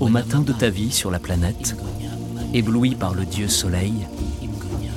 [0.00, 1.76] Au matin de ta vie sur la planète,
[2.54, 4.06] ébloui par le dieu soleil,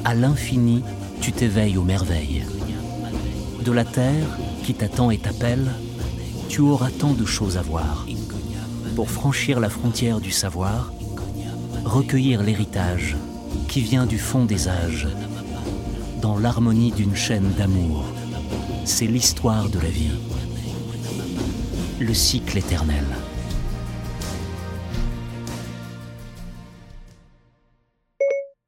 [0.06, 0.84] à l'infini,
[1.20, 2.46] tu t'éveilles aux merveilles.
[3.66, 5.70] De la terre qui t'attend et t'appelle,
[6.48, 8.08] tu auras tant de choses à voir.
[8.96, 10.94] Pour franchir la frontière du savoir,
[11.84, 13.18] recueillir l'héritage
[13.68, 15.10] qui vient du fond des âges,
[16.22, 18.15] dans l'harmonie d'une chaîne d'amour
[18.86, 20.12] c'est l'histoire de la vie.
[22.00, 23.04] Le cycle éternel.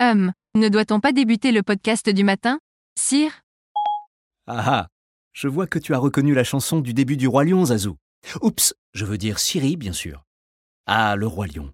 [0.01, 2.59] Hum, ne doit-on pas débuter le podcast du matin?
[2.99, 3.43] Sire?
[4.47, 4.87] Ah ah
[5.33, 7.97] Je vois que tu as reconnu la chanson du début du Roi Lion, Zazou.
[8.41, 10.23] Oups, je veux dire Siri, bien sûr.
[10.87, 11.73] Ah, le Roi Lion.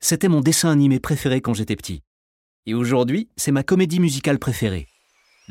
[0.00, 2.02] C'était mon dessin animé préféré quand j'étais petit.
[2.66, 4.88] Et aujourd'hui, c'est ma comédie musicale préférée.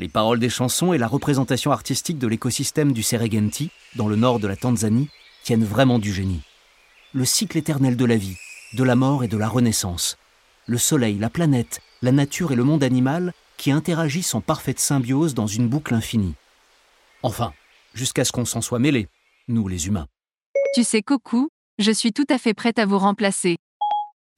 [0.02, 4.40] Les paroles des chansons et la représentation artistique de l'écosystème du Serengeti, dans le nord
[4.40, 5.08] de la Tanzanie,
[5.44, 6.40] tiennent vraiment du génie.
[7.12, 8.36] Le cycle éternel de la vie,
[8.72, 10.18] de la mort et de la renaissance.
[10.66, 15.34] Le soleil, la planète, la nature et le monde animal qui interagissent en parfaite symbiose
[15.34, 16.34] dans une boucle infinie.
[17.22, 17.52] Enfin,
[17.94, 19.06] jusqu'à ce qu'on s'en soit mêlé,
[19.46, 20.08] nous les humains.
[20.74, 23.56] Tu sais, Coucou, je suis tout à fait prête à vous remplacer.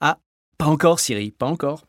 [0.03, 0.19] Ah,
[0.59, 1.87] pas encore, Siri, pas encore.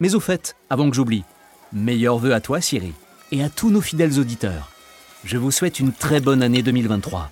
[0.00, 1.22] Mais au fait, avant que j'oublie,
[1.72, 2.94] Meilleurs vœux à toi, Siri,
[3.30, 4.70] et à tous nos fidèles auditeurs.
[5.24, 7.30] Je vous souhaite une très bonne année 2023.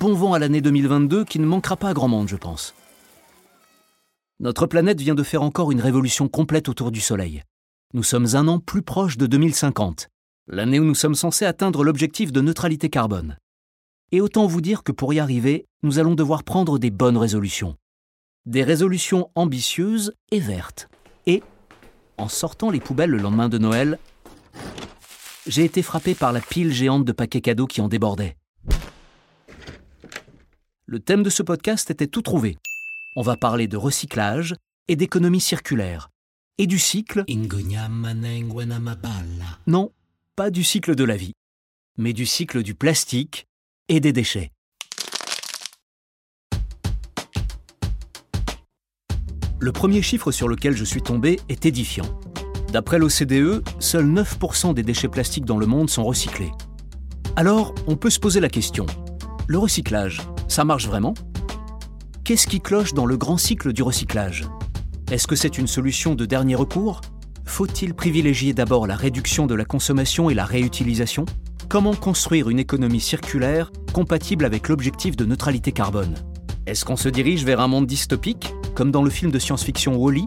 [0.00, 2.74] Bon vent à l'année 2022 qui ne manquera pas à grand monde, je pense.
[4.40, 7.42] Notre planète vient de faire encore une révolution complète autour du Soleil.
[7.92, 10.08] Nous sommes un an plus proche de 2050,
[10.48, 13.36] l'année où nous sommes censés atteindre l'objectif de neutralité carbone.
[14.12, 17.76] Et autant vous dire que pour y arriver, nous allons devoir prendre des bonnes résolutions.
[18.46, 20.88] Des résolutions ambitieuses et vertes.
[22.22, 23.98] En sortant les poubelles le lendemain de Noël,
[25.44, 28.36] j'ai été frappé par la pile géante de paquets cadeaux qui en débordait.
[30.86, 32.58] Le thème de ce podcast était tout trouvé.
[33.16, 34.54] On va parler de recyclage
[34.86, 36.10] et d'économie circulaire.
[36.58, 37.24] Et du cycle.
[39.66, 39.90] Non,
[40.36, 41.34] pas du cycle de la vie,
[41.98, 43.48] mais du cycle du plastique
[43.88, 44.52] et des déchets.
[49.62, 52.18] Le premier chiffre sur lequel je suis tombé est édifiant.
[52.72, 56.50] D'après l'OCDE, seuls 9% des déchets plastiques dans le monde sont recyclés.
[57.36, 58.86] Alors, on peut se poser la question.
[59.46, 61.14] Le recyclage, ça marche vraiment?
[62.24, 64.48] Qu'est-ce qui cloche dans le grand cycle du recyclage?
[65.12, 67.00] Est-ce que c'est une solution de dernier recours?
[67.44, 71.24] Faut-il privilégier d'abord la réduction de la consommation et la réutilisation?
[71.68, 76.16] Comment construire une économie circulaire compatible avec l'objectif de neutralité carbone?
[76.66, 80.24] Est-ce qu'on se dirige vers un monde dystopique comme dans le film de science-fiction Wally.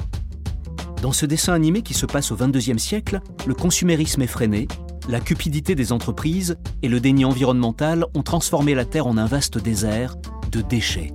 [1.02, 4.68] Dans ce dessin animé qui se passe au XXIe siècle, le consumérisme effréné,
[5.08, 9.58] la cupidité des entreprises et le déni environnemental ont transformé la Terre en un vaste
[9.58, 10.16] désert
[10.52, 11.14] de déchets.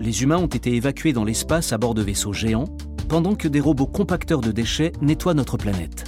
[0.00, 2.76] Les humains ont été évacués dans l'espace à bord de vaisseaux géants,
[3.08, 6.04] pendant que des robots compacteurs de déchets nettoient notre planète.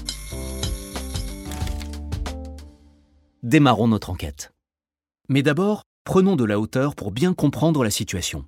[3.42, 4.52] Démarrons notre enquête.
[5.28, 8.46] Mais d'abord, prenons de la hauteur pour bien comprendre la situation.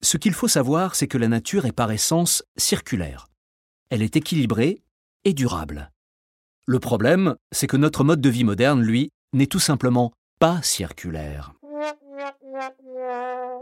[0.00, 3.26] Ce qu'il faut savoir, c'est que la nature est par essence circulaire.
[3.90, 4.84] Elle est équilibrée
[5.24, 5.90] et durable.
[6.66, 11.52] Le problème, c'est que notre mode de vie moderne, lui, n'est tout simplement pas circulaire.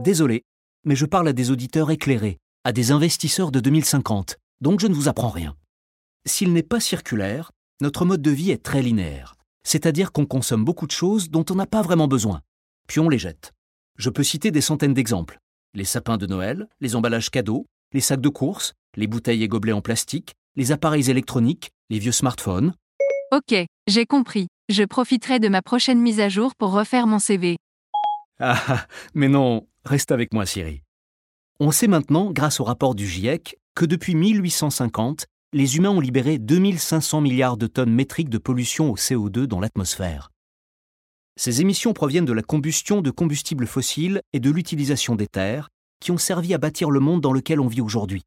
[0.00, 0.44] Désolé,
[0.84, 4.94] mais je parle à des auditeurs éclairés, à des investisseurs de 2050, donc je ne
[4.94, 5.56] vous apprends rien.
[6.26, 7.50] S'il n'est pas circulaire,
[7.80, 11.54] notre mode de vie est très linéaire, c'est-à-dire qu'on consomme beaucoup de choses dont on
[11.54, 12.40] n'a pas vraiment besoin,
[12.88, 13.52] puis on les jette.
[13.98, 15.38] Je peux citer des centaines d'exemples
[15.74, 19.72] les sapins de Noël, les emballages cadeaux, les sacs de course, les bouteilles et gobelets
[19.72, 22.74] en plastique, les appareils électroniques, les vieux smartphones.
[23.32, 23.54] Ok,
[23.86, 24.48] j'ai compris.
[24.68, 27.56] Je profiterai de ma prochaine mise à jour pour refaire mon CV.
[28.38, 30.82] Ah, mais non, reste avec moi, Siri.
[31.60, 36.38] On sait maintenant, grâce au rapport du GIEC, que depuis 1850, les humains ont libéré
[36.38, 40.30] 2500 milliards de tonnes métriques de pollution au CO2 dans l'atmosphère.
[41.36, 45.68] Ces émissions proviennent de la combustion de combustibles fossiles et de l'utilisation des terres,
[46.00, 48.22] qui ont servi à bâtir le monde dans lequel on vit aujourd'hui.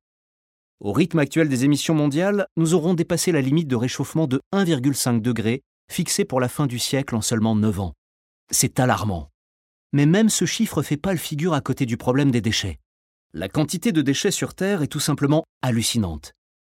[0.79, 5.19] Au rythme actuel des émissions mondiales, nous aurons dépassé la limite de réchauffement de 1,5
[5.19, 7.93] degré fixé pour la fin du siècle en seulement 9 ans.
[8.51, 9.29] C'est alarmant.
[9.93, 12.77] Mais même ce chiffre fait pas le figure à côté du problème des déchets.
[13.33, 16.34] La quantité de déchets sur Terre est tout simplement hallucinante.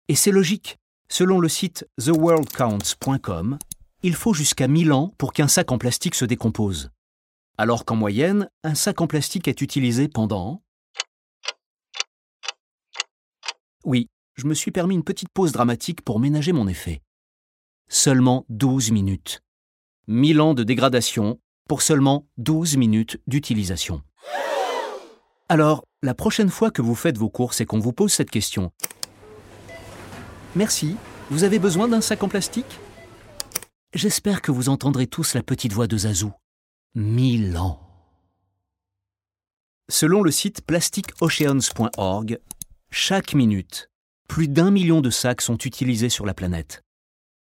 [0.09, 0.77] Et c'est logique.
[1.09, 3.59] Selon le site theworldcounts.com,
[4.03, 6.91] il faut jusqu'à 1000 ans pour qu'un sac en plastique se décompose.
[7.57, 10.63] Alors qu'en moyenne, un sac en plastique est utilisé pendant...
[13.83, 17.01] Oui, je me suis permis une petite pause dramatique pour ménager mon effet.
[17.89, 19.41] Seulement 12 minutes.
[20.07, 24.01] 1000 ans de dégradation pour seulement 12 minutes d'utilisation.
[25.49, 28.71] Alors, la prochaine fois que vous faites vos courses et qu'on vous pose cette question,
[30.57, 30.95] Merci,
[31.29, 32.79] vous avez besoin d'un sac en plastique?
[33.93, 36.33] J'espère que vous entendrez tous la petite voix de Zazou.
[36.95, 37.79] Mille ans.
[39.87, 42.39] Selon le site plasticoceans.org,
[42.89, 43.91] chaque minute,
[44.27, 46.81] plus d'un million de sacs sont utilisés sur la planète.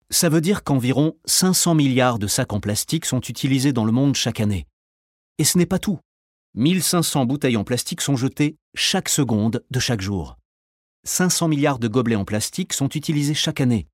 [0.09, 4.17] Ça veut dire qu'environ 500 milliards de sacs en plastique sont utilisés dans le monde
[4.17, 4.67] chaque année.
[5.37, 6.01] Et ce n'est pas tout.
[6.55, 10.39] 1500 bouteilles en plastique sont jetées chaque seconde de chaque jour.
[11.05, 13.89] 500 milliards de gobelets en plastique sont utilisés chaque année.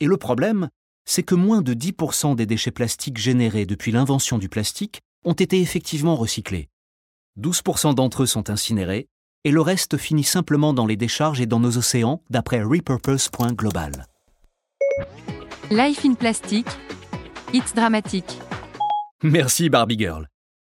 [0.00, 0.68] Et le problème,
[1.04, 5.60] c'est que moins de 10% des déchets plastiques générés depuis l'invention du plastique ont été
[5.60, 6.68] effectivement recyclés.
[7.40, 9.06] 12% d'entre eux sont incinérés,
[9.44, 14.06] et le reste finit simplement dans les décharges et dans nos océans, d'après repurpose.global.
[15.70, 16.66] Life in Plastic,
[17.52, 18.38] it's dramatique.
[19.22, 20.28] Merci Barbie Girl.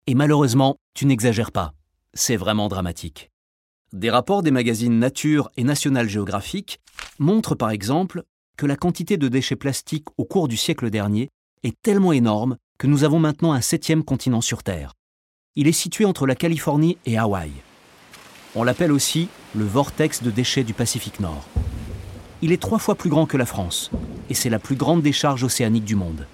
[0.08, 1.74] Et malheureusement, tu n'exagères pas.
[2.14, 3.30] C'est vraiment dramatique.
[3.94, 6.82] Des rapports des magazines Nature et National Geographic
[7.20, 8.24] montrent par exemple
[8.58, 11.30] que la quantité de déchets plastiques au cours du siècle dernier
[11.64, 14.92] est tellement énorme que nous avons maintenant un septième continent sur Terre.
[15.56, 17.50] Il est situé entre la Californie et Hawaï.
[18.56, 21.48] On l'appelle aussi le vortex de déchets du Pacifique Nord.
[22.42, 23.90] Il est trois fois plus grand que la France,
[24.30, 26.28] et c'est la plus grande décharge océanique du monde.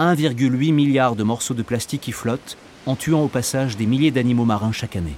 [0.00, 4.44] 1,8 milliard de morceaux de plastique y flottent, en tuant au passage des milliers d'animaux
[4.44, 5.16] marins chaque année.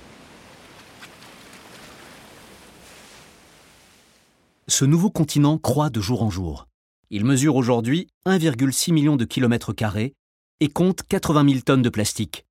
[4.69, 6.69] Ce nouveau continent croît de jour en jour.
[7.11, 10.15] Il mesure aujourd'hui 1,6 million de kilomètres carrés
[10.61, 12.45] et compte 80 000 tonnes de plastique,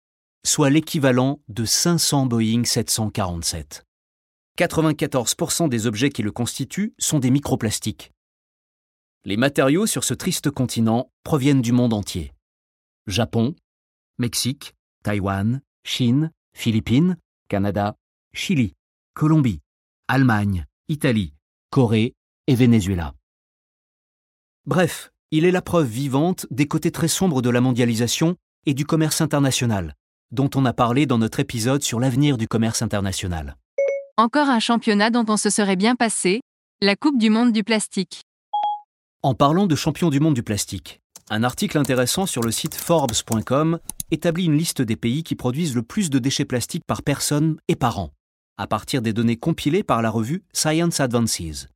[0.44, 3.86] soit l'équivalent de 500 Boeing 747.
[4.58, 8.12] 94% des objets qui le constituent sont des microplastiques.
[9.24, 12.34] Les matériaux sur ce triste continent proviennent du monde entier.
[13.06, 13.56] Japon,
[14.18, 14.74] Mexique,
[15.04, 17.18] Taïwan, Chine, Philippines,
[17.48, 17.96] Canada,
[18.34, 18.74] Chili,
[19.14, 19.62] Colombie,
[20.08, 21.34] Allemagne, Italie,
[21.69, 22.16] Corée
[22.48, 23.14] et Venezuela.
[24.66, 28.86] Bref, il est la preuve vivante des côtés très sombres de la mondialisation et du
[28.86, 29.96] commerce international,
[30.31, 33.58] dont on a parlé dans notre épisode sur l'avenir du commerce international.
[34.16, 36.42] Encore un championnat dont on se serait bien passé,
[36.81, 38.22] la Coupe du monde du plastique.
[39.22, 43.80] En parlant de champion du monde du plastique, un article intéressant sur le site Forbes.com
[44.12, 47.75] établit une liste des pays qui produisent le plus de déchets plastiques par personne et
[47.75, 48.12] par an
[48.57, 51.68] à partir des données compilées par la revue Science Advances.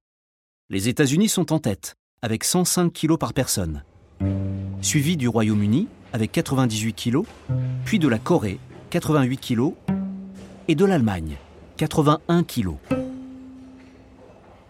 [0.70, 3.84] Les États-Unis sont en tête, avec 105 kg par personne,
[4.82, 7.24] suivi du Royaume-Uni, avec 98 kg,
[7.86, 9.74] puis de la Corée, 88 kg,
[10.68, 11.38] et de l'Allemagne,
[11.78, 12.76] 81 kg.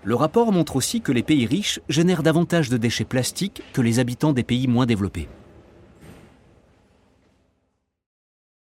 [0.04, 4.00] Le rapport montre aussi que les pays riches génèrent davantage de déchets plastiques que les
[4.00, 5.30] habitants des pays moins développés.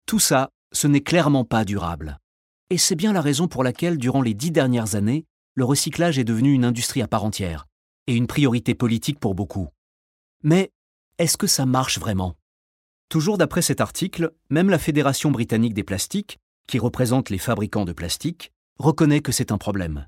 [0.08, 2.21] Tout ça, ce n'est clairement pas durable.
[2.72, 5.26] Et c'est bien la raison pour laquelle, durant les dix dernières années,
[5.56, 7.68] le recyclage est devenu une industrie à part entière,
[8.08, 9.68] et une priorité politique pour beaucoup.
[10.42, 10.72] Mais
[11.18, 12.38] est-ce que ça marche vraiment?
[13.10, 17.92] Toujours d'après cet article, même la Fédération britannique des plastiques, qui représente les fabricants de
[17.92, 20.08] plastique, reconnaît que c'est un problème.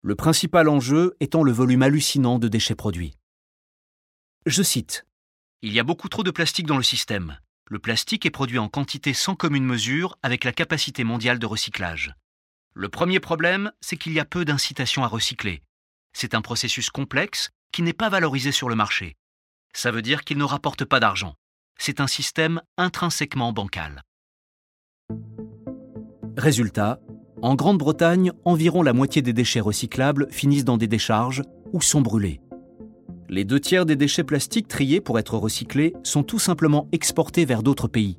[0.00, 3.18] Le principal enjeu étant le volume hallucinant de déchets produits.
[4.46, 5.04] Je cite
[5.60, 7.36] Il y a beaucoup trop de plastique dans le système.
[7.68, 12.14] Le plastique est produit en quantité sans commune mesure avec la capacité mondiale de recyclage.
[12.74, 15.62] Le premier problème, c'est qu'il y a peu d'incitation à recycler.
[16.12, 19.16] C'est un processus complexe qui n'est pas valorisé sur le marché.
[19.72, 21.34] Ça veut dire qu'il ne rapporte pas d'argent.
[21.78, 24.02] C'est un système intrinsèquement bancal.
[26.36, 27.00] Résultat,
[27.40, 31.42] en Grande-Bretagne, environ la moitié des déchets recyclables finissent dans des décharges
[31.72, 32.41] ou sont brûlés
[33.28, 37.62] les deux tiers des déchets plastiques triés pour être recyclés sont tout simplement exportés vers
[37.62, 38.18] d'autres pays,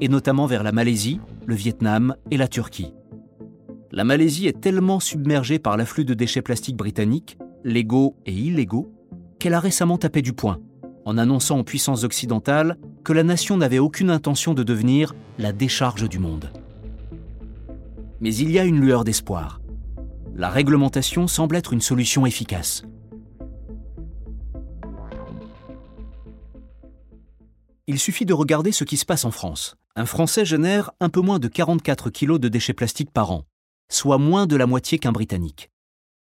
[0.00, 2.92] et notamment vers la Malaisie, le Vietnam et la Turquie.
[3.92, 8.92] La Malaisie est tellement submergée par l'afflux de déchets plastiques britanniques, légaux et illégaux,
[9.38, 10.58] qu'elle a récemment tapé du poing,
[11.04, 16.08] en annonçant aux puissances occidentales que la nation n'avait aucune intention de devenir la décharge
[16.08, 16.50] du monde.
[18.20, 19.60] Mais il y a une lueur d'espoir.
[20.36, 22.84] La réglementation semble être une solution efficace.
[27.92, 29.74] Il suffit de regarder ce qui se passe en France.
[29.96, 33.46] Un Français génère un peu moins de 44 kg de déchets plastiques par an,
[33.90, 35.72] soit moins de la moitié qu'un Britannique.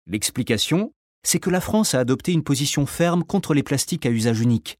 [0.07, 4.41] L'explication, c'est que la France a adopté une position ferme contre les plastiques à usage
[4.41, 4.79] unique,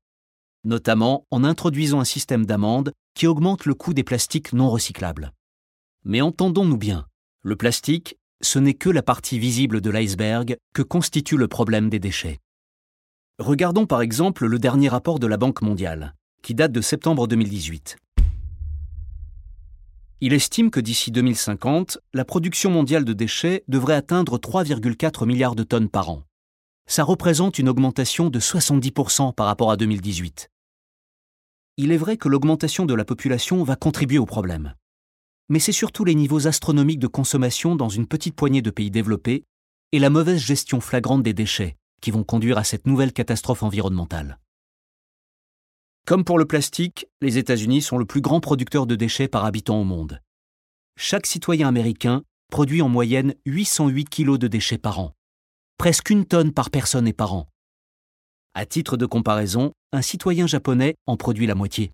[0.65, 5.35] notamment en introduisant un système d'amende qui augmente le coût des plastiques non recyclables.
[6.07, 7.05] Mais entendons-nous bien,
[7.43, 12.01] le plastique, ce n'est que la partie visible de l'iceberg que constitue le problème des
[12.01, 12.39] déchets.
[13.39, 17.97] Regardons par exemple le dernier rapport de la Banque mondiale, qui date de septembre 2018.
[20.21, 25.63] Il estime que d'ici 2050, la production mondiale de déchets devrait atteindre 3,4 milliards de
[25.63, 26.25] tonnes par an.
[26.87, 30.49] Ça représente une augmentation de 70% par rapport à 2018.
[31.77, 34.75] Il est vrai que l'augmentation de la population va contribuer au problème.
[35.49, 39.45] Mais c'est surtout les niveaux astronomiques de consommation dans une petite poignée de pays développés
[39.93, 44.39] et la mauvaise gestion flagrante des déchets qui vont conduire à cette nouvelle catastrophe environnementale.
[46.05, 49.81] Comme pour le plastique, les États-Unis sont le plus grand producteur de déchets par habitant
[49.81, 50.21] au monde.
[50.97, 55.15] Chaque citoyen américain produit en moyenne 808 kg de déchets par an,
[55.79, 57.49] presque une tonne par personne et par an.
[58.55, 61.93] À titre de comparaison, un citoyen japonais en produit la moitié.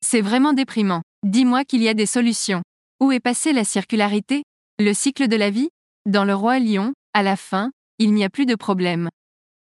[0.00, 1.02] C'est vraiment déprimant.
[1.24, 2.62] Dis-moi qu'il y a des solutions.
[3.00, 4.44] Où est passée la circularité
[4.78, 5.68] Le cycle de la vie?
[6.06, 9.08] Dans le roi lion, à la fin, il n'y a plus de problème.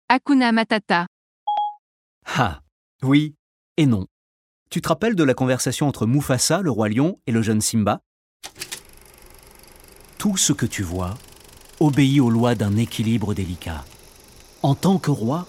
[0.09, 1.07] Hakuna Matata.
[2.35, 2.61] Ah,
[3.03, 3.35] oui
[3.77, 4.05] et non.
[4.69, 8.01] Tu te rappelles de la conversation entre Mufasa, le roi lion, et le jeune Simba?
[10.17, 11.15] Tout ce que tu vois
[11.79, 13.85] obéit aux lois d'un équilibre délicat.
[14.61, 15.47] En tant que roi,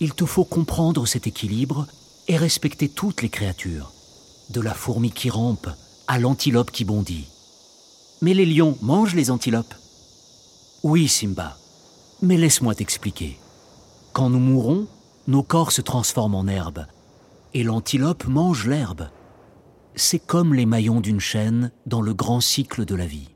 [0.00, 1.86] il te faut comprendre cet équilibre
[2.28, 3.92] et respecter toutes les créatures,
[4.50, 5.68] de la fourmi qui rampe
[6.06, 7.26] à l'antilope qui bondit.
[8.22, 9.74] Mais les lions mangent les antilopes?
[10.82, 11.56] Oui, Simba,
[12.22, 13.38] mais laisse-moi t'expliquer.
[14.12, 14.86] Quand nous mourons,
[15.26, 16.86] nos corps se transforment en herbe,
[17.54, 19.08] et l'antilope mange l'herbe.
[19.94, 23.30] C'est comme les maillons d'une chaîne dans le grand cycle de la vie.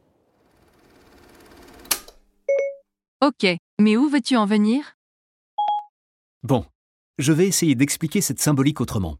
[3.20, 3.46] Ok,
[3.80, 4.96] mais où veux-tu en venir?
[6.42, 6.64] Bon,
[7.18, 9.16] je vais essayer d'expliquer cette symbolique autrement.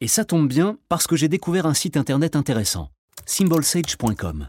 [0.00, 2.90] Et ça tombe bien parce que j'ai découvert un site internet intéressant,
[3.26, 4.48] symbolsage.com.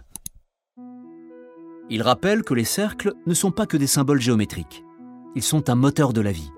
[1.89, 4.83] Il rappelle que les cercles ne sont pas que des symboles géométriques.
[5.35, 6.49] Ils sont un moteur de la vie.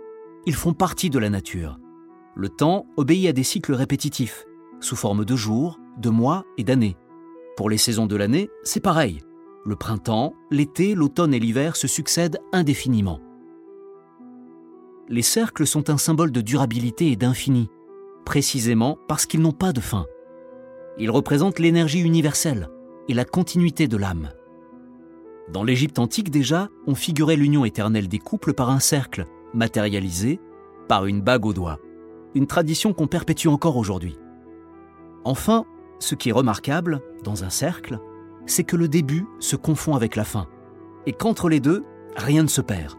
[0.48, 1.78] Ils font partie de la nature.
[2.34, 4.46] Le temps obéit à des cycles répétitifs,
[4.80, 6.96] sous forme de jours, de mois et d'années.
[7.58, 9.20] Pour les saisons de l'année, c'est pareil.
[9.66, 13.20] Le printemps, l'été, l'automne et l'hiver se succèdent indéfiniment.
[15.10, 17.68] Les cercles sont un symbole de durabilité et d'infini,
[18.24, 20.06] précisément parce qu'ils n'ont pas de fin.
[20.98, 22.70] Ils représentent l'énergie universelle
[23.10, 24.32] et la continuité de l'âme.
[25.52, 30.40] Dans l'Égypte antique déjà, on figurait l'union éternelle des couples par un cercle, matérialisé
[30.88, 31.80] par une bague au doigt.
[32.36, 34.18] Une tradition qu'on perpétue encore aujourd'hui.
[35.24, 35.66] Enfin,
[36.00, 38.00] ce qui est remarquable, dans un cercle,
[38.46, 40.48] c'est que le début se confond avec la fin,
[41.06, 41.84] et qu'entre les deux,
[42.16, 42.96] rien ne se perd.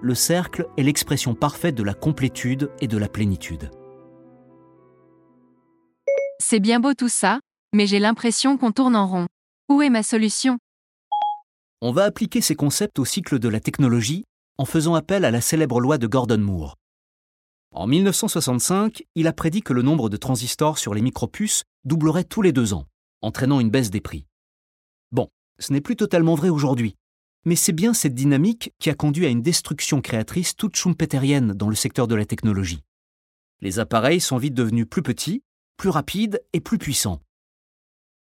[0.00, 3.70] Le cercle est l'expression parfaite de la complétude et de la plénitude.
[6.40, 7.38] C'est bien beau tout ça,
[7.72, 9.26] mais j'ai l'impression qu'on tourne en rond.
[9.68, 10.58] Où est ma solution?
[11.80, 14.24] On va appliquer ces concepts au cycle de la technologie
[14.62, 16.76] en faisant appel à la célèbre loi de Gordon Moore.
[17.72, 22.42] En 1965, il a prédit que le nombre de transistors sur les micropuces doublerait tous
[22.42, 22.86] les deux ans,
[23.22, 24.24] entraînant une baisse des prix.
[25.10, 25.26] Bon,
[25.58, 26.94] ce n'est plus totalement vrai aujourd'hui,
[27.44, 31.68] mais c'est bien cette dynamique qui a conduit à une destruction créatrice toute schumpeterienne dans
[31.68, 32.84] le secteur de la technologie.
[33.62, 35.42] Les appareils sont vite devenus plus petits,
[35.76, 37.20] plus rapides et plus puissants.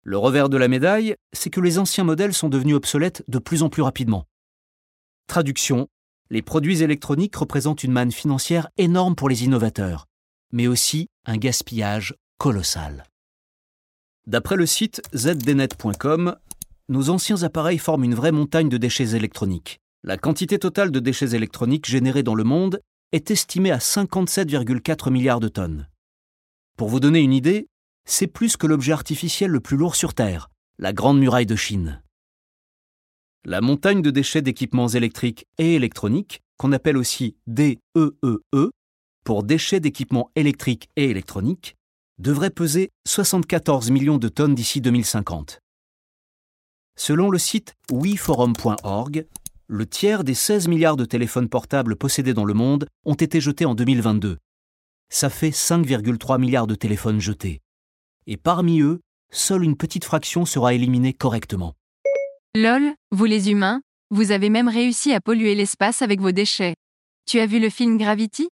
[0.02, 3.62] Le revers de la médaille, c'est que les anciens modèles sont devenus obsolètes de plus
[3.62, 4.26] en plus rapidement.
[5.28, 5.88] Traduction,
[6.30, 10.06] les produits électroniques représentent une manne financière énorme pour les innovateurs,
[10.52, 13.04] mais aussi un gaspillage colossal.
[14.26, 16.36] D'après le site zdnet.com,
[16.88, 19.78] nos anciens appareils forment une vraie montagne de déchets électroniques.
[20.02, 22.80] La quantité totale de déchets électroniques générés dans le monde
[23.12, 25.88] est estimée à 57,4 milliards de tonnes.
[26.76, 27.68] Pour vous donner une idée,
[28.04, 32.02] c'est plus que l'objet artificiel le plus lourd sur Terre, la Grande Muraille de Chine.
[33.48, 38.70] La montagne de déchets d'équipements électriques et électroniques, qu'on appelle aussi DEEE, e,
[39.24, 41.76] pour déchets d'équipements électriques et électroniques,
[42.18, 45.60] devrait peser 74 millions de tonnes d'ici 2050.
[46.98, 49.26] Selon le site weforum.org,
[49.68, 53.64] le tiers des 16 milliards de téléphones portables possédés dans le monde ont été jetés
[53.64, 54.38] en 2022.
[55.08, 57.60] Ça fait 5,3 milliards de téléphones jetés.
[58.26, 58.98] Et parmi eux,
[59.30, 61.76] seule une petite fraction sera éliminée correctement.
[62.58, 66.74] Lol, vous les humains, vous avez même réussi à polluer l'espace avec vos déchets.
[67.26, 68.48] Tu as vu le film Gravity?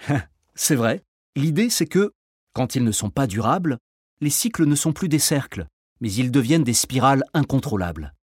[0.56, 1.04] C'est vrai,
[1.36, 2.10] l'idée c'est que,
[2.54, 3.78] quand ils ne sont pas durables,
[4.20, 5.66] les cycles ne sont plus des cercles,
[6.00, 8.14] mais ils deviennent des spirales incontrôlables.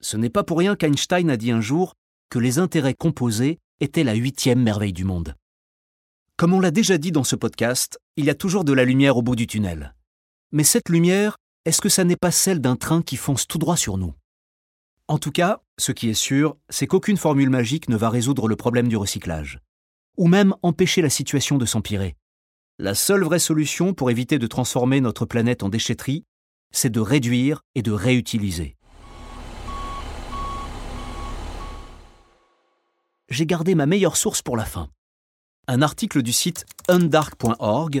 [0.00, 1.92] Ce n'est pas pour rien qu'Einstein a dit un jour
[2.30, 5.34] que les intérêts composés étaient la huitième merveille du monde.
[6.38, 9.18] Comme on l'a déjà dit dans ce podcast, il y a toujours de la lumière
[9.18, 9.94] au bout du tunnel.
[10.52, 11.36] Mais cette lumière,
[11.66, 14.14] est-ce que ça n'est pas celle d'un train qui fonce tout droit sur nous?
[15.08, 18.56] En tout cas, ce qui est sûr, c'est qu'aucune formule magique ne va résoudre le
[18.56, 19.58] problème du recyclage,
[20.16, 22.16] ou même empêcher la situation de s'empirer.
[22.78, 26.24] La seule vraie solution pour éviter de transformer notre planète en déchetterie,
[26.72, 28.76] c'est de réduire et de réutiliser.
[33.28, 34.88] J'ai gardé ma meilleure source pour la fin.
[35.68, 38.00] Un article du site undark.org,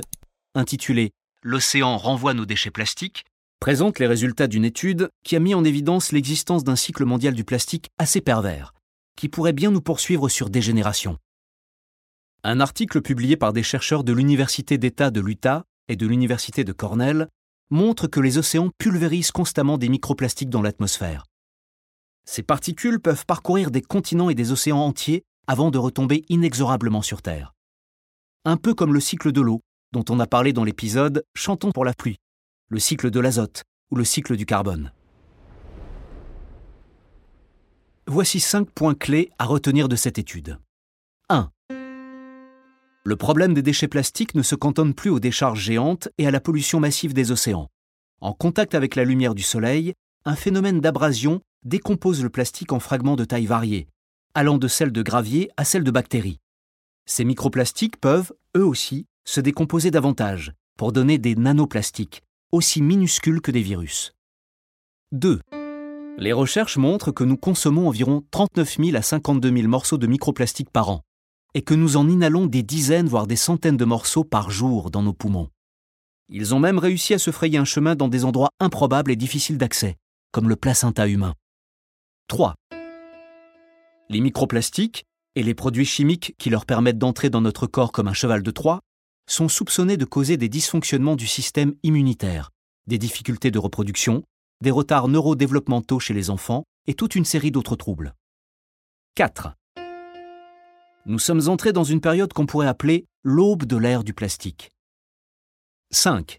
[0.54, 1.10] intitulé
[1.42, 3.24] L'océan renvoie nos déchets plastiques,
[3.62, 7.44] présente les résultats d'une étude qui a mis en évidence l'existence d'un cycle mondial du
[7.44, 8.74] plastique assez pervers,
[9.16, 11.16] qui pourrait bien nous poursuivre sur des générations.
[12.42, 16.72] Un article publié par des chercheurs de l'Université d'État de l'Utah et de l'Université de
[16.72, 17.28] Cornell
[17.70, 21.26] montre que les océans pulvérisent constamment des microplastiques dans l'atmosphère.
[22.24, 27.22] Ces particules peuvent parcourir des continents et des océans entiers avant de retomber inexorablement sur
[27.22, 27.52] Terre.
[28.44, 29.60] Un peu comme le cycle de l'eau,
[29.92, 32.18] dont on a parlé dans l'épisode Chantons pour la pluie,
[32.72, 34.92] le cycle de l'azote ou le cycle du carbone.
[38.06, 40.58] Voici cinq points clés à retenir de cette étude.
[41.28, 41.50] 1.
[43.04, 46.40] Le problème des déchets plastiques ne se cantonne plus aux décharges géantes et à la
[46.40, 47.68] pollution massive des océans.
[48.22, 49.92] En contact avec la lumière du soleil,
[50.24, 53.86] un phénomène d'abrasion décompose le plastique en fragments de taille variée,
[54.32, 56.40] allant de celles de gravier à celles de bactéries.
[57.04, 63.50] Ces microplastiques peuvent, eux aussi, se décomposer davantage pour donner des nanoplastiques, aussi minuscules que
[63.50, 64.12] des virus.
[65.12, 65.40] 2.
[66.18, 70.70] Les recherches montrent que nous consommons environ 39 000 à 52 000 morceaux de microplastiques
[70.70, 71.00] par an,
[71.54, 75.02] et que nous en inhalons des dizaines voire des centaines de morceaux par jour dans
[75.02, 75.48] nos poumons.
[76.28, 79.58] Ils ont même réussi à se frayer un chemin dans des endroits improbables et difficiles
[79.58, 79.96] d'accès,
[80.30, 81.34] comme le placenta humain.
[82.28, 82.54] 3.
[84.10, 88.12] Les microplastiques, et les produits chimiques qui leur permettent d'entrer dans notre corps comme un
[88.12, 88.80] cheval de Troie,
[89.26, 92.50] sont soupçonnés de causer des dysfonctionnements du système immunitaire,
[92.86, 94.24] des difficultés de reproduction,
[94.60, 98.14] des retards neurodéveloppementaux chez les enfants et toute une série d'autres troubles.
[99.14, 99.54] 4.
[101.06, 104.70] Nous sommes entrés dans une période qu'on pourrait appeler l'aube de l'ère du plastique.
[105.90, 106.38] 5.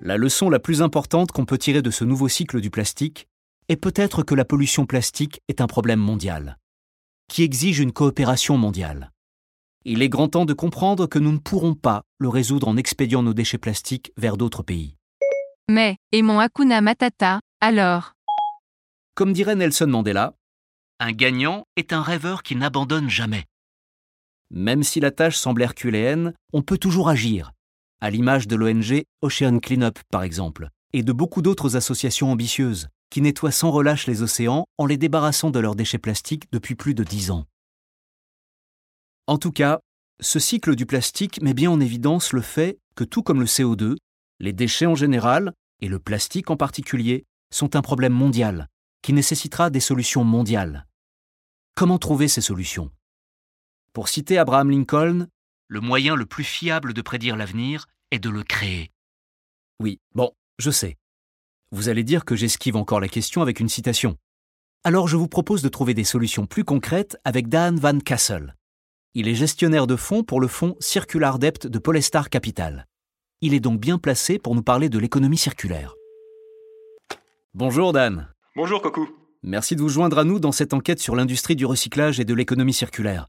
[0.00, 3.28] La leçon la plus importante qu'on peut tirer de ce nouveau cycle du plastique
[3.68, 6.58] est peut-être que la pollution plastique est un problème mondial,
[7.28, 9.12] qui exige une coopération mondiale.
[9.88, 13.22] Il est grand temps de comprendre que nous ne pourrons pas le résoudre en expédiant
[13.22, 14.96] nos déchets plastiques vers d'autres pays.
[15.70, 18.14] Mais, et mon Hakuna Matata, alors?
[19.14, 20.34] Comme dirait Nelson Mandela,
[20.98, 23.44] un gagnant est un rêveur qui n'abandonne jamais.
[24.50, 27.52] Même si la tâche semble herculéenne, on peut toujours agir,
[28.00, 33.20] à l'image de l'ONG Ocean Cleanup par exemple, et de beaucoup d'autres associations ambitieuses, qui
[33.20, 37.04] nettoient sans relâche les océans en les débarrassant de leurs déchets plastiques depuis plus de
[37.04, 37.44] dix ans.
[39.28, 39.80] En tout cas,
[40.20, 43.96] ce cycle du plastique met bien en évidence le fait que tout comme le CO2,
[44.38, 48.68] les déchets en général, et le plastique en particulier, sont un problème mondial,
[49.02, 50.86] qui nécessitera des solutions mondiales.
[51.74, 52.90] Comment trouver ces solutions?
[53.92, 55.26] Pour citer Abraham Lincoln,
[55.68, 58.90] le moyen le plus fiable de prédire l'avenir est de le créer.
[59.80, 60.96] Oui, bon, je sais.
[61.72, 64.16] Vous allez dire que j'esquive encore la question avec une citation.
[64.84, 68.55] Alors je vous propose de trouver des solutions plus concrètes avec Dan Van Kassel,
[69.18, 72.86] il est gestionnaire de fonds pour le fonds Circular Debt de Polestar Capital.
[73.40, 75.94] Il est donc bien placé pour nous parler de l'économie circulaire.
[77.54, 78.28] Bonjour Dan.
[78.56, 79.08] Bonjour Coco.
[79.42, 82.34] Merci de vous joindre à nous dans cette enquête sur l'industrie du recyclage et de
[82.34, 83.28] l'économie circulaire.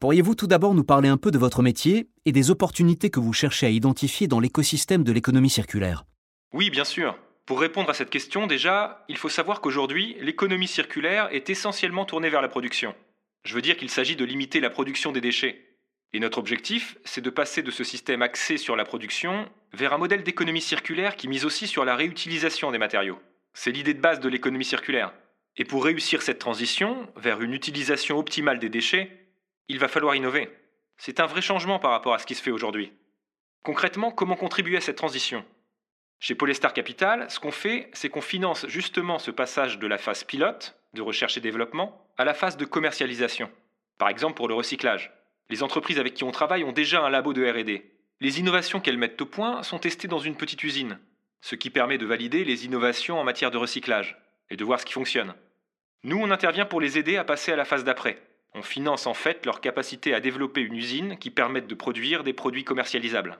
[0.00, 3.34] Pourriez-vous tout d'abord nous parler un peu de votre métier et des opportunités que vous
[3.34, 6.06] cherchez à identifier dans l'écosystème de l'économie circulaire?
[6.54, 7.18] Oui, bien sûr.
[7.44, 12.30] Pour répondre à cette question, déjà, il faut savoir qu'aujourd'hui, l'économie circulaire est essentiellement tournée
[12.30, 12.94] vers la production.
[13.46, 15.64] Je veux dire qu'il s'agit de limiter la production des déchets.
[16.12, 19.98] Et notre objectif, c'est de passer de ce système axé sur la production vers un
[19.98, 23.20] modèle d'économie circulaire qui mise aussi sur la réutilisation des matériaux.
[23.54, 25.12] C'est l'idée de base de l'économie circulaire.
[25.56, 29.28] Et pour réussir cette transition vers une utilisation optimale des déchets,
[29.68, 30.50] il va falloir innover.
[30.98, 32.92] C'est un vrai changement par rapport à ce qui se fait aujourd'hui.
[33.62, 35.44] Concrètement, comment contribuer à cette transition?
[36.18, 40.24] Chez Polestar Capital, ce qu'on fait, c'est qu'on finance justement ce passage de la phase
[40.24, 43.48] pilote, de recherche et développement, à la phase de commercialisation.
[43.98, 45.12] Par exemple pour le recyclage.
[45.48, 47.82] Les entreprises avec qui on travaille ont déjà un labo de RD.
[48.20, 50.98] Les innovations qu'elles mettent au point sont testées dans une petite usine,
[51.40, 54.18] ce qui permet de valider les innovations en matière de recyclage
[54.50, 55.34] et de voir ce qui fonctionne.
[56.02, 58.20] Nous, on intervient pour les aider à passer à la phase d'après.
[58.54, 62.32] On finance en fait leur capacité à développer une usine qui permette de produire des
[62.32, 63.38] produits commercialisables.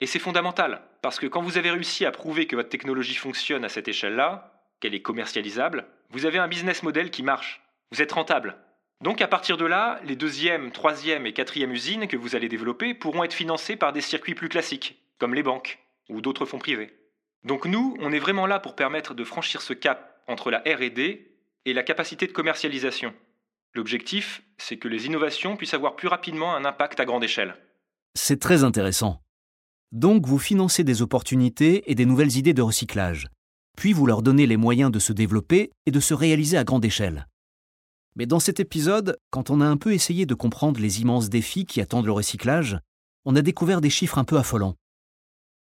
[0.00, 3.64] Et c'est fondamental, parce que quand vous avez réussi à prouver que votre technologie fonctionne
[3.64, 7.62] à cette échelle-là, qu'elle est commercialisable, vous avez un business model qui marche.
[7.92, 8.56] Vous êtes rentable.
[9.02, 12.94] Donc à partir de là, les deuxième, troisième et quatrième usines que vous allez développer
[12.94, 16.96] pourront être financées par des circuits plus classiques, comme les banques ou d'autres fonds privés.
[17.44, 20.98] Donc nous, on est vraiment là pour permettre de franchir ce cap entre la RD
[21.66, 23.14] et la capacité de commercialisation.
[23.74, 27.56] L'objectif, c'est que les innovations puissent avoir plus rapidement un impact à grande échelle.
[28.14, 29.20] C'est très intéressant.
[29.92, 33.28] Donc vous financez des opportunités et des nouvelles idées de recyclage,
[33.76, 36.84] puis vous leur donnez les moyens de se développer et de se réaliser à grande
[36.84, 37.28] échelle.
[38.16, 41.66] Mais dans cet épisode, quand on a un peu essayé de comprendre les immenses défis
[41.66, 42.78] qui attendent le recyclage,
[43.26, 44.76] on a découvert des chiffres un peu affolants.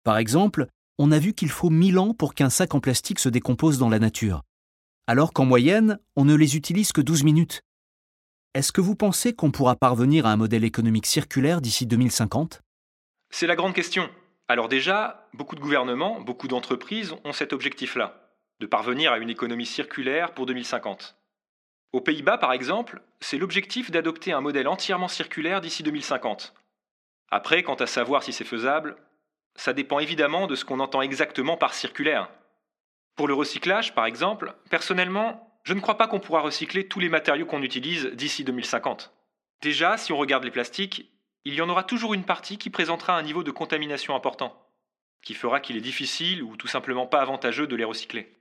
[0.04, 0.67] Par exemple,
[0.98, 3.89] on a vu qu'il faut 1000 ans pour qu'un sac en plastique se décompose dans
[3.89, 4.41] la nature,
[5.08, 7.62] alors qu'en moyenne, on ne les utilise que 12 minutes.
[8.56, 12.62] Est-ce que vous pensez qu'on pourra parvenir à un modèle économique circulaire d'ici 2050
[13.30, 14.10] C'est la grande question.
[14.49, 19.67] Alors déjà, beaucoup de gouvernements, beaucoup d'entreprises ont cet objectif-là, de parvenir à une économie
[19.67, 21.15] circulaire pour 2050.
[21.93, 26.55] Aux Pays-Bas, par exemple, c'est l'objectif d'adopter un modèle entièrement circulaire d'ici 2050.
[27.29, 28.97] Après, quant à savoir si c'est faisable,
[29.55, 32.31] ça dépend évidemment de ce qu'on entend exactement par circulaire.
[33.15, 37.09] Pour le recyclage, par exemple, personnellement, je ne crois pas qu'on pourra recycler tous les
[37.09, 39.13] matériaux qu'on utilise d'ici 2050.
[39.62, 41.12] Déjà, si on regarde les plastiques,
[41.45, 44.67] il y en aura toujours une partie qui présentera un niveau de contamination important,
[45.21, 48.36] qui fera qu'il est difficile ou tout simplement pas avantageux de les recycler.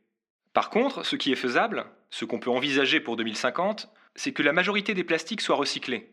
[0.53, 4.53] Par contre, ce qui est faisable, ce qu'on peut envisager pour 2050, c'est que la
[4.53, 6.13] majorité des plastiques soient recyclés,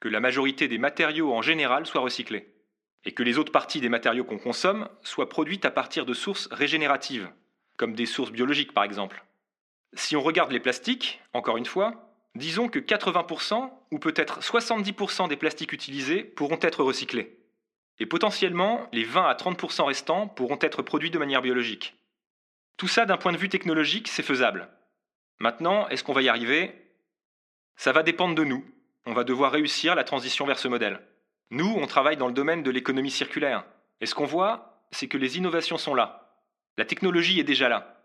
[0.00, 2.52] que la majorité des matériaux en général soient recyclés,
[3.04, 6.48] et que les autres parties des matériaux qu'on consomme soient produites à partir de sources
[6.50, 7.30] régénératives,
[7.76, 9.24] comme des sources biologiques par exemple.
[9.94, 12.05] Si on regarde les plastiques, encore une fois,
[12.36, 17.38] disons que 80% ou peut-être 70% des plastiques utilisés pourront être recyclés.
[17.98, 21.94] Et potentiellement, les 20 à 30% restants pourront être produits de manière biologique.
[22.76, 24.68] Tout ça, d'un point de vue technologique, c'est faisable.
[25.38, 26.74] Maintenant, est-ce qu'on va y arriver?
[27.76, 28.64] Ça va dépendre de nous.
[29.06, 31.00] On va devoir réussir la transition vers ce modèle.
[31.50, 33.64] Nous, on travaille dans le domaine de l'économie circulaire.
[34.00, 36.38] Et ce qu'on voit, c'est que les innovations sont là.
[36.76, 37.95] La technologie est déjà là.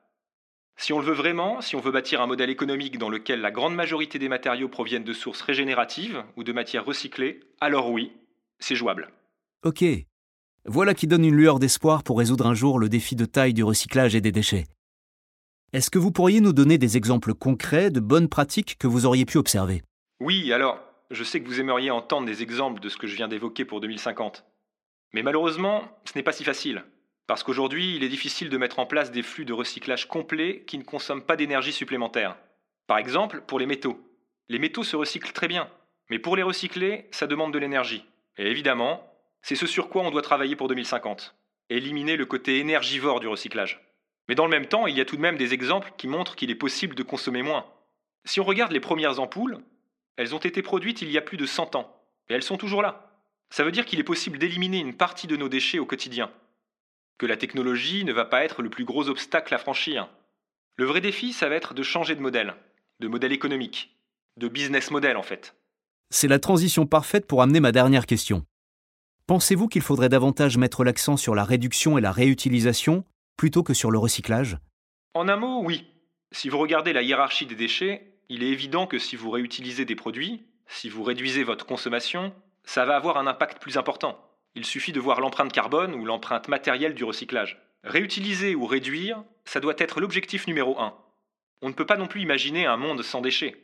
[0.82, 3.52] Si on le veut vraiment, si on veut bâtir un modèle économique dans lequel la
[3.52, 8.14] grande majorité des matériaux proviennent de sources régénératives ou de matières recyclées, alors oui,
[8.58, 9.12] c'est jouable.
[9.64, 9.86] Ok.
[10.66, 13.64] Voilà qui donne une lueur d'espoir pour résoudre un jour le défi de taille du
[13.64, 14.66] recyclage et des déchets.
[15.72, 19.26] Est-ce que vous pourriez nous donner des exemples concrets de bonnes pratiques que vous auriez
[19.26, 19.84] pu observer?
[20.20, 20.80] Oui, alors,
[21.12, 23.82] je sais que vous aimeriez entendre des exemples de ce que je viens d'évoquer pour
[23.82, 24.46] 2050.
[25.14, 26.84] Mais malheureusement, ce n'est pas si facile.
[27.32, 30.78] Parce qu'aujourd'hui, il est difficile de mettre en place des flux de recyclage complets qui
[30.78, 32.36] ne consomment pas d'énergie supplémentaire.
[32.88, 34.06] Par exemple, pour les métaux.
[34.50, 35.70] Les métaux se recyclent très bien,
[36.10, 38.04] mais pour les recycler, ça demande de l'énergie.
[38.38, 41.34] Et évidemment, c'est ce sur quoi on doit travailler pour 2050.
[41.70, 43.80] Éliminer le côté énergivore du recyclage.
[44.28, 46.36] Mais dans le même temps, il y a tout de même des exemples qui montrent
[46.36, 47.66] qu'il est possible de consommer moins.
[48.26, 49.60] Si on regarde les premières ampoules,
[50.18, 51.96] elles ont été produites il y a plus de 100 ans,
[52.28, 53.10] et elles sont toujours là.
[53.52, 56.30] Ça veut dire qu'il est possible d'éliminer une partie de nos déchets au quotidien
[57.22, 60.10] que la technologie ne va pas être le plus gros obstacle à franchir.
[60.76, 62.56] Le vrai défi, ça va être de changer de modèle,
[63.00, 63.96] de modèle économique,
[64.38, 65.56] de business model en fait.
[66.10, 68.44] C'est la transition parfaite pour amener ma dernière question.
[69.28, 73.06] Pensez-vous qu'il faudrait davantage mettre l'accent sur la réduction et la réutilisation
[73.38, 74.58] plutôt que sur le recyclage?
[75.14, 75.86] En un mot, oui.
[76.32, 79.96] Si vous regardez la hiérarchie des déchets, il est évident que si vous réutilisez des
[79.96, 84.18] produits, si vous réduisez votre consommation, ça va avoir un impact plus important.
[84.56, 87.62] Il suffit de voir l'empreinte carbone ou l'empreinte matérielle du recyclage.
[87.84, 90.96] Réutiliser ou réduire, ça doit être l'objectif numéro un.
[91.62, 93.56] On ne peut pas non plus imaginer un monde sans déchets.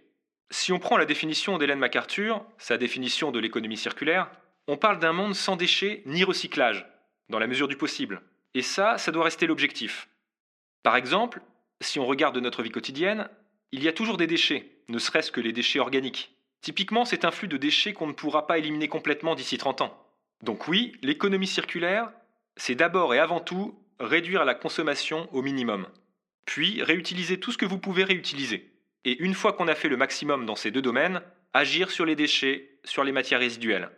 [0.49, 4.31] Si on prend la définition d'Hélène MacArthur, sa définition de l'économie circulaire,
[4.67, 6.85] on parle d'un monde sans déchets ni recyclage,
[7.29, 8.21] dans la mesure du possible.
[8.53, 10.07] Et ça, ça doit rester l'objectif.
[10.83, 11.41] Par exemple,
[11.81, 13.29] si on regarde notre vie quotidienne,
[13.71, 16.33] il y a toujours des déchets, ne serait-ce que les déchets organiques.
[16.61, 20.06] Typiquement, c'est un flux de déchets qu'on ne pourra pas éliminer complètement d'ici 30 ans.
[20.43, 22.11] Donc oui, l'économie circulaire,
[22.55, 25.87] c'est d'abord et avant tout réduire la consommation au minimum.
[26.45, 28.71] Puis réutiliser tout ce que vous pouvez réutiliser.
[29.05, 31.21] Et une fois qu'on a fait le maximum dans ces deux domaines,
[31.53, 33.89] agir sur les déchets, sur les matières résiduelles.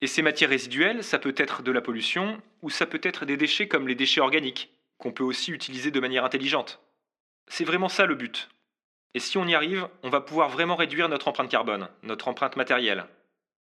[0.00, 3.36] Et ces matières résiduelles, ça peut être de la pollution, ou ça peut être des
[3.36, 6.80] déchets comme les déchets organiques, qu'on peut aussi utiliser de manière intelligente.
[7.48, 8.48] C'est vraiment ça le but.
[9.14, 12.56] Et si on y arrive, on va pouvoir vraiment réduire notre empreinte carbone, notre empreinte
[12.56, 13.06] matérielle,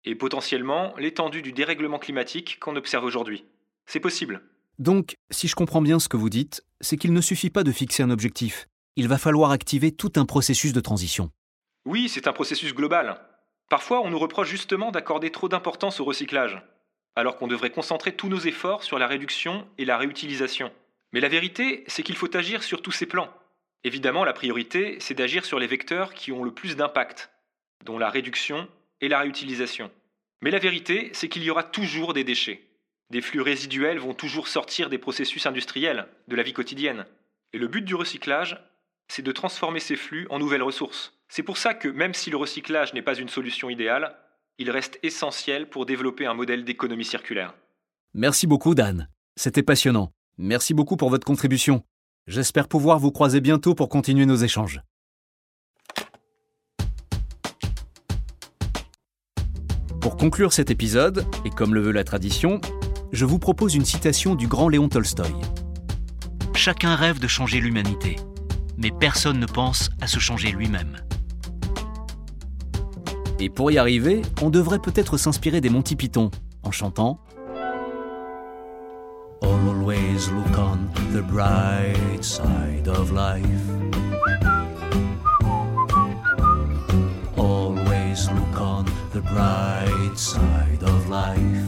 [0.05, 3.45] et potentiellement l'étendue du dérèglement climatique qu'on observe aujourd'hui.
[3.85, 4.41] C'est possible.
[4.79, 7.71] Donc, si je comprends bien ce que vous dites, c'est qu'il ne suffit pas de
[7.71, 8.67] fixer un objectif.
[8.95, 11.29] Il va falloir activer tout un processus de transition.
[11.85, 13.19] Oui, c'est un processus global.
[13.69, 16.61] Parfois, on nous reproche justement d'accorder trop d'importance au recyclage,
[17.15, 20.71] alors qu'on devrait concentrer tous nos efforts sur la réduction et la réutilisation.
[21.11, 23.29] Mais la vérité, c'est qu'il faut agir sur tous ces plans.
[23.83, 27.31] Évidemment, la priorité, c'est d'agir sur les vecteurs qui ont le plus d'impact,
[27.85, 28.67] dont la réduction
[29.03, 29.91] et la réutilisation.
[30.41, 32.61] Mais la vérité, c'est qu'il y aura toujours des déchets.
[33.09, 37.05] Des flux résiduels vont toujours sortir des processus industriels, de la vie quotidienne.
[37.51, 38.57] Et le but du recyclage,
[39.09, 41.13] c'est de transformer ces flux en nouvelles ressources.
[41.27, 44.15] C'est pour ça que même si le recyclage n'est pas une solution idéale,
[44.57, 47.53] il reste essentiel pour développer un modèle d'économie circulaire.
[48.13, 49.09] Merci beaucoup Dan.
[49.35, 50.13] C'était passionnant.
[50.37, 51.83] Merci beaucoup pour votre contribution.
[52.27, 54.81] J'espère pouvoir vous croiser bientôt pour continuer nos échanges.
[60.23, 62.61] Conclure cet épisode, et comme le veut la tradition,
[63.11, 65.33] je vous propose une citation du grand Léon Tolstoï.
[66.55, 68.15] Chacun rêve de changer l'humanité,
[68.77, 70.95] mais personne ne pense à se changer lui-même.
[73.41, 76.31] Et pour y arriver, on devrait peut-être s'inspirer des Monty Python
[76.63, 77.19] en chantant
[79.41, 84.12] Always look on the bright side of life.
[89.33, 91.63] Bright side of life.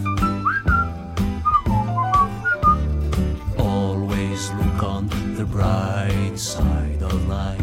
[3.57, 7.61] Always look on the bright side of life.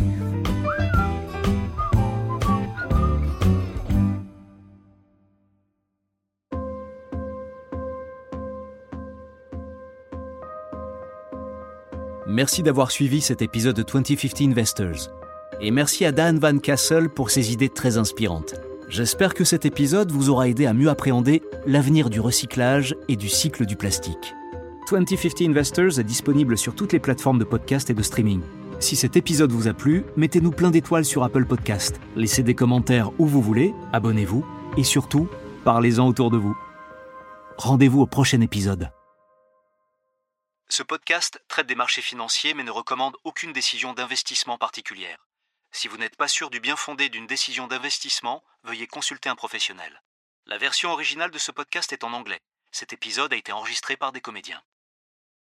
[12.27, 15.11] Merci d'avoir suivi cet épisode de 2050 Investors.
[15.61, 18.55] Et merci à Dan Van Castle pour ses idées très inspirantes.
[18.93, 23.31] J'espère que cet épisode vous aura aidé à mieux appréhender l'avenir du recyclage et du
[23.31, 24.35] cycle du plastique.
[24.91, 28.43] 2050 Investors est disponible sur toutes les plateformes de podcast et de streaming.
[28.81, 33.19] Si cet épisode vous a plu, mettez-nous plein d'étoiles sur Apple Podcast, laissez des commentaires
[33.19, 34.45] où vous voulez, abonnez-vous
[34.77, 35.27] et surtout,
[35.65, 36.55] parlez-en autour de vous.
[37.57, 38.91] Rendez-vous au prochain épisode.
[40.69, 45.17] Ce podcast traite des marchés financiers mais ne recommande aucune décision d'investissement particulière.
[45.73, 50.03] Si vous n'êtes pas sûr du bien fondé d'une décision d'investissement, veuillez consulter un professionnel.
[50.47, 52.43] La version originale de ce podcast est en anglais.
[52.71, 54.63] Cet épisode a été enregistré par des comédiens.